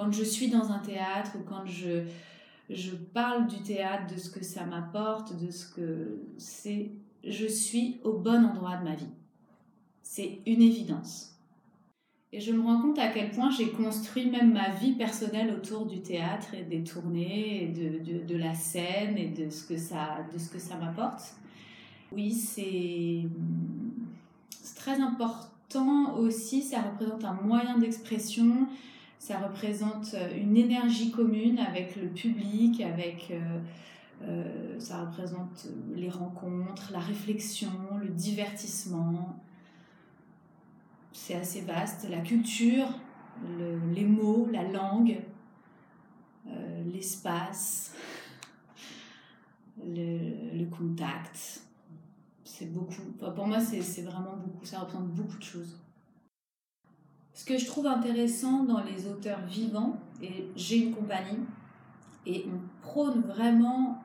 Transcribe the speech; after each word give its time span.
quand 0.00 0.12
je 0.12 0.24
suis 0.24 0.48
dans 0.48 0.72
un 0.72 0.78
théâtre 0.78 1.32
ou 1.38 1.42
quand 1.46 1.66
je, 1.66 2.04
je 2.70 2.92
parle 2.92 3.46
du 3.48 3.60
théâtre, 3.60 4.14
de 4.14 4.18
ce 4.18 4.30
que 4.30 4.42
ça 4.42 4.64
m'apporte, 4.64 5.38
de 5.38 5.50
ce 5.50 5.66
que 5.66 6.22
c'est, 6.38 6.90
je 7.22 7.46
suis 7.46 8.00
au 8.02 8.14
bon 8.14 8.42
endroit 8.46 8.78
de 8.78 8.84
ma 8.84 8.94
vie. 8.94 9.12
C'est 10.02 10.38
une 10.46 10.62
évidence. 10.62 11.36
Et 12.32 12.40
je 12.40 12.52
me 12.52 12.62
rends 12.62 12.80
compte 12.80 12.98
à 12.98 13.08
quel 13.08 13.30
point 13.30 13.50
j'ai 13.50 13.70
construit 13.70 14.30
même 14.30 14.54
ma 14.54 14.70
vie 14.70 14.92
personnelle 14.92 15.52
autour 15.52 15.84
du 15.84 16.00
théâtre 16.00 16.54
et 16.54 16.62
des 16.62 16.82
tournées, 16.82 17.64
et 17.64 17.68
de, 17.68 17.98
de, 18.02 18.24
de 18.24 18.36
la 18.38 18.54
scène 18.54 19.18
et 19.18 19.28
de 19.28 19.50
ce 19.50 19.66
que 19.66 19.76
ça, 19.76 20.18
de 20.32 20.38
ce 20.38 20.48
que 20.48 20.58
ça 20.58 20.76
m'apporte. 20.76 21.34
Oui, 22.10 22.32
c'est 22.32 23.24
très 24.76 24.98
important 25.00 26.16
aussi, 26.16 26.62
ça 26.62 26.80
représente 26.80 27.24
un 27.24 27.34
moyen 27.34 27.76
d'expression, 27.78 28.66
ça 29.20 29.38
représente 29.38 30.16
une 30.34 30.56
énergie 30.56 31.12
commune 31.12 31.60
avec 31.60 31.94
le 31.94 32.08
public, 32.08 32.80
avec... 32.80 33.30
Euh, 33.30 33.60
euh, 34.22 34.78
ça 34.78 35.02
représente 35.02 35.66
les 35.94 36.10
rencontres, 36.10 36.90
la 36.92 36.98
réflexion, 36.98 37.70
le 38.02 38.08
divertissement, 38.08 39.38
c'est 41.12 41.34
assez 41.34 41.60
vaste. 41.62 42.06
La 42.10 42.20
culture, 42.20 42.86
les 43.94 44.04
mots, 44.04 44.46
la 44.50 44.62
langue, 44.64 45.20
euh, 46.46 46.84
l'espace, 46.92 47.94
le, 49.86 50.64
contact. 50.66 51.62
C'est 52.44 52.72
beaucoup. 52.72 53.02
pour 53.34 53.46
moi, 53.46 53.60
c'est 53.60 54.02
vraiment 54.02 54.36
beaucoup. 54.36 54.64
Ça 54.64 54.80
représente 54.80 55.08
beaucoup 55.08 55.38
de 55.38 55.44
choses. 55.44 55.78
Ce 57.40 57.46
que 57.46 57.56
je 57.56 57.64
trouve 57.64 57.86
intéressant 57.86 58.64
dans 58.64 58.82
les 58.84 59.06
auteurs 59.08 59.40
vivants, 59.46 59.98
et 60.22 60.50
j'ai 60.56 60.76
une 60.76 60.94
compagnie, 60.94 61.38
et 62.26 62.44
on 62.46 62.86
prône 62.86 63.22
vraiment 63.22 64.04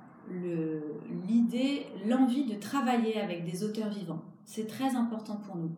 l'idée, 1.28 1.86
l'envie 2.08 2.45
de 2.45 2.58
travailler 2.58 3.19
avec 3.19 3.44
des 3.44 3.66
auteurs 3.66 3.89
vivants. 3.89 4.22
C'est 4.45 4.67
très 4.67 4.95
important 4.95 5.36
pour 5.36 5.58
nous. 5.58 5.72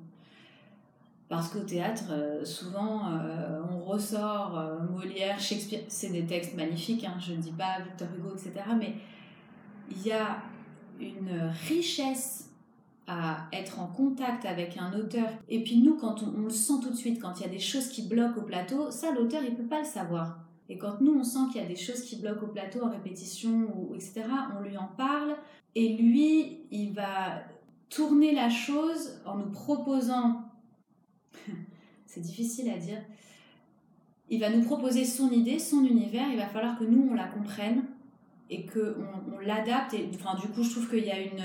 Parce 1.29 1.49
qu'au 1.49 1.61
théâtre, 1.61 2.11
euh, 2.11 2.45
souvent, 2.45 3.09
euh, 3.09 3.59
on 3.71 3.79
ressort 3.79 4.59
euh, 4.59 4.77
Molière, 4.91 5.39
Shakespeare, 5.39 5.81
c'est 5.87 6.09
des 6.09 6.27
textes 6.27 6.55
magnifiques, 6.55 7.05
hein, 7.05 7.17
je 7.19 7.33
ne 7.33 7.37
dis 7.37 7.53
pas 7.53 7.79
Victor 7.83 8.07
Hugo, 8.15 8.35
etc. 8.35 8.51
Mais 8.77 8.93
il 9.89 10.05
y 10.05 10.11
a 10.11 10.43
une 10.99 11.49
richesse 11.67 12.46
à 13.07 13.47
être 13.53 13.79
en 13.79 13.87
contact 13.87 14.45
avec 14.45 14.77
un 14.77 14.93
auteur. 14.93 15.29
Et 15.47 15.63
puis 15.63 15.77
nous, 15.77 15.95
quand 15.95 16.23
on, 16.23 16.41
le 16.43 16.49
sent 16.49 16.73
tout 16.83 16.89
de 16.89 16.95
suite, 16.95 17.21
quand 17.21 17.39
il 17.39 17.43
y 17.43 17.45
a 17.45 17.49
des 17.49 17.59
choses 17.59 17.87
qui 17.87 18.01
bloquent 18.01 18.41
au 18.41 18.43
plateau, 18.43 18.91
ça, 18.91 19.11
l'auteur, 19.11 19.43
il 19.43 19.51
ne 19.51 19.55
peut 19.55 19.67
pas 19.67 19.79
le 19.79 19.85
savoir. 19.85 20.39
Et 20.69 20.77
quand 20.77 20.99
nous, 20.99 21.17
on 21.17 21.23
sent 21.23 21.39
qu'il 21.51 21.61
y 21.61 21.65
a 21.65 21.67
des 21.67 21.77
choses 21.77 22.01
qui 22.01 22.17
bloquent 22.17 22.45
au 22.45 22.49
plateau, 22.49 22.83
en 22.83 22.89
répétition, 22.89 23.71
ou, 23.73 23.95
etc., 23.95 24.23
on 24.57 24.61
lui 24.61 24.77
en 24.77 24.89
parle. 24.97 25.35
Et 25.75 25.95
lui, 25.95 26.59
il 26.71 26.91
va 26.93 27.43
tourner 27.89 28.33
la 28.33 28.49
chose 28.49 29.21
en 29.25 29.37
nous 29.37 29.49
proposant 29.49 30.41
c'est 32.05 32.21
difficile 32.21 32.69
à 32.69 32.77
dire. 32.77 33.01
Il 34.29 34.41
va 34.41 34.49
nous 34.49 34.63
proposer 34.63 35.05
son 35.05 35.31
idée, 35.31 35.59
son 35.59 35.85
univers, 35.85 36.27
il 36.29 36.37
va 36.37 36.47
falloir 36.47 36.77
que 36.77 36.83
nous, 36.83 37.07
on 37.09 37.13
la 37.13 37.27
comprenne 37.27 37.83
et 38.49 38.65
qu'on 38.65 38.95
on, 39.33 39.39
l'adapte. 39.39 39.93
Et, 39.93 40.09
enfin, 40.13 40.37
du 40.37 40.47
coup, 40.49 40.63
je 40.63 40.71
trouve 40.71 40.89
qu'il 40.89 41.05
y 41.05 41.11
a 41.11 41.19
une, 41.19 41.43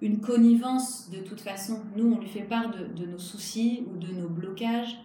une 0.00 0.20
connivence 0.20 1.10
de 1.10 1.18
toute 1.18 1.40
façon. 1.40 1.80
Nous, 1.96 2.12
on 2.12 2.18
lui 2.18 2.28
fait 2.28 2.42
part 2.42 2.70
de, 2.70 3.06
nos 3.06 3.18
soucis 3.18 3.84
ou 3.86 3.96
de 3.98 4.12
nos 4.12 4.28
blocages. 4.28 4.98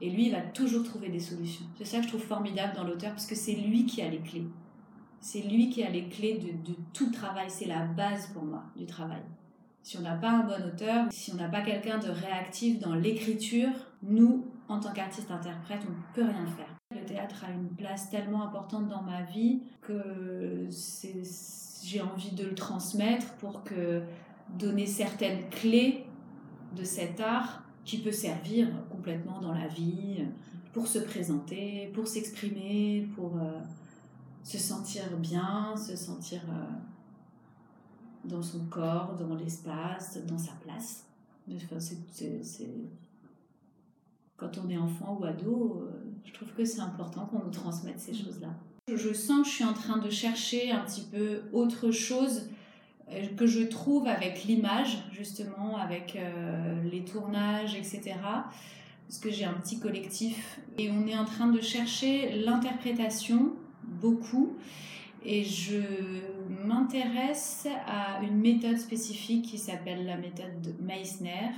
Et 0.00 0.10
lui, 0.10 0.26
il 0.26 0.32
va 0.32 0.40
toujours 0.40 0.82
trouver 0.82 1.08
des 1.08 1.20
solutions. 1.20 1.64
C'est 1.78 1.84
ça 1.84 1.98
que 1.98 2.04
je 2.04 2.08
trouve 2.08 2.22
formidable 2.22 2.74
dans 2.74 2.84
l'auteur, 2.84 3.10
parce 3.10 3.26
que 3.26 3.36
c'est 3.36 3.54
lui 3.54 3.86
qui 3.86 4.02
a 4.02 4.08
les 4.08 4.18
clés. 4.18 4.46
C'est 5.20 5.42
lui 5.42 5.70
qui 5.70 5.84
a 5.84 5.90
les 5.90 6.08
clés 6.08 6.38
de, 6.38 6.72
de 6.72 6.76
tout 6.92 7.12
travail. 7.12 7.46
C'est 7.48 7.66
la 7.66 7.84
base 7.84 8.26
pour 8.28 8.42
moi 8.42 8.64
du 8.76 8.86
travail. 8.86 9.22
Si 9.84 9.96
on 9.98 10.00
n'a 10.00 10.14
pas 10.14 10.30
un 10.30 10.44
bon 10.44 10.64
auteur, 10.66 11.06
si 11.10 11.32
on 11.32 11.36
n'a 11.36 11.48
pas 11.48 11.60
quelqu'un 11.60 11.98
de 11.98 12.08
réactif 12.08 12.80
dans 12.80 12.94
l'écriture, 12.94 13.70
nous, 14.02 14.46
en 14.68 14.80
tant 14.80 14.92
qu'artiste-interprète, 14.92 15.82
on 15.86 15.90
ne 15.90 16.14
peut 16.14 16.30
rien 16.30 16.46
faire. 16.46 16.74
Le 17.02 17.08
théâtre 17.08 17.44
a 17.44 17.50
une 17.50 17.68
place 17.68 18.10
tellement 18.10 18.44
importante 18.44 18.88
dans 18.88 19.02
ma 19.02 19.22
vie 19.22 19.60
que 19.80 20.68
j'ai 21.82 22.00
envie 22.00 22.30
de 22.30 22.44
le 22.44 22.54
transmettre 22.54 23.34
pour 23.34 23.62
donner 24.56 24.86
certaines 24.86 25.48
clés 25.50 26.06
de 26.76 26.84
cet 26.84 27.20
art 27.20 27.64
qui 27.84 27.98
peut 27.98 28.12
servir 28.12 28.68
complètement 28.88 29.40
dans 29.40 29.52
la 29.52 29.66
vie 29.66 30.24
pour 30.72 30.86
se 30.86 31.00
présenter, 31.00 31.90
pour 31.92 32.06
s'exprimer, 32.06 33.08
pour 33.16 33.36
euh, 33.36 33.60
se 34.44 34.58
sentir 34.58 35.02
bien, 35.18 35.74
se 35.76 35.96
sentir 35.96 36.40
euh, 36.48 38.28
dans 38.28 38.42
son 38.42 38.64
corps, 38.66 39.16
dans 39.16 39.34
l'espace, 39.34 40.24
dans 40.24 40.38
sa 40.38 40.52
place. 40.64 41.04
Quand 44.42 44.60
on 44.66 44.68
est 44.68 44.76
enfant 44.76 45.16
ou 45.20 45.24
ado, 45.24 45.82
euh, 45.82 46.12
je 46.24 46.32
trouve 46.32 46.52
que 46.52 46.64
c'est 46.64 46.80
important 46.80 47.26
qu'on 47.26 47.44
nous 47.44 47.52
transmette 47.52 48.00
ces 48.00 48.12
choses-là. 48.12 48.48
Je 48.92 49.12
sens 49.12 49.42
que 49.42 49.48
je 49.48 49.54
suis 49.54 49.64
en 49.64 49.72
train 49.72 49.98
de 49.98 50.10
chercher 50.10 50.72
un 50.72 50.80
petit 50.80 51.02
peu 51.02 51.42
autre 51.52 51.92
chose 51.92 52.48
euh, 53.12 53.24
que 53.36 53.46
je 53.46 53.60
trouve 53.60 54.08
avec 54.08 54.42
l'image, 54.42 54.98
justement, 55.12 55.76
avec 55.76 56.16
euh, 56.16 56.82
les 56.90 57.04
tournages, 57.04 57.76
etc. 57.76 58.16
Parce 59.06 59.20
que 59.20 59.30
j'ai 59.30 59.44
un 59.44 59.52
petit 59.52 59.78
collectif 59.78 60.58
et 60.76 60.90
on 60.90 61.06
est 61.06 61.16
en 61.16 61.24
train 61.24 61.46
de 61.46 61.60
chercher 61.60 62.34
l'interprétation 62.44 63.52
beaucoup. 63.84 64.56
Et 65.24 65.44
je 65.44 65.78
m'intéresse 66.64 67.68
à 67.86 68.20
une 68.24 68.38
méthode 68.38 68.78
spécifique 68.78 69.44
qui 69.44 69.58
s'appelle 69.58 70.04
la 70.04 70.16
méthode 70.16 70.74
Meissner, 70.80 71.50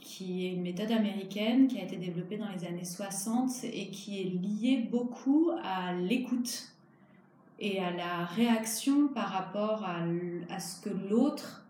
qui 0.00 0.46
est 0.46 0.52
une 0.52 0.62
méthode 0.62 0.90
américaine 0.90 1.68
qui 1.68 1.78
a 1.78 1.84
été 1.84 1.96
développée 1.96 2.36
dans 2.36 2.48
les 2.48 2.64
années 2.66 2.84
60 2.84 3.64
et 3.64 3.88
qui 3.90 4.20
est 4.20 4.24
liée 4.24 4.88
beaucoup 4.90 5.50
à 5.62 5.92
l'écoute 5.92 6.72
et 7.58 7.78
à 7.80 7.90
la 7.90 8.24
réaction 8.24 9.08
par 9.08 9.28
rapport 9.28 9.84
à, 9.84 9.98
à 10.48 10.60
ce 10.60 10.80
que 10.80 10.90
l'autre 11.10 11.64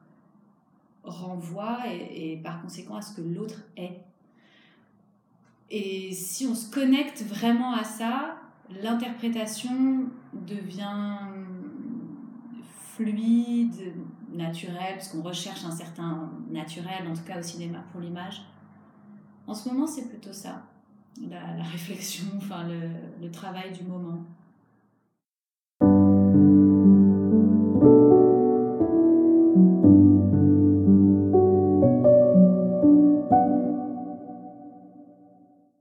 renvoie 1.02 1.78
et, 1.88 2.32
et, 2.32 2.36
par 2.36 2.62
conséquent 2.62 2.96
à 2.96 3.02
ce 3.02 3.14
que 3.16 3.22
l'autre 3.22 3.62
est. 3.76 4.00
Et 5.70 6.12
si 6.12 6.46
on 6.46 6.54
se 6.54 6.70
connecte 6.70 7.22
vraiment 7.22 7.72
à 7.72 7.84
ça, 7.84 8.36
l'interprétation 8.82 10.06
devient 10.32 11.18
fluide, 13.00 13.94
naturel, 14.32 14.94
parce 14.94 15.08
qu'on 15.08 15.22
recherche 15.22 15.64
un 15.64 15.70
certain 15.70 16.30
naturel, 16.50 17.06
en 17.08 17.14
tout 17.14 17.22
cas 17.22 17.38
au 17.38 17.42
cinéma 17.42 17.78
pour 17.90 18.00
l'image. 18.00 18.42
En 19.46 19.54
ce 19.54 19.68
moment, 19.68 19.86
c'est 19.86 20.08
plutôt 20.08 20.32
ça, 20.32 20.62
la, 21.28 21.62
réflexion, 21.72 22.26
enfin 22.36 22.64
le, 22.64 22.80
le 23.20 23.30
travail 23.30 23.72
du 23.72 23.84
moment. 23.84 24.24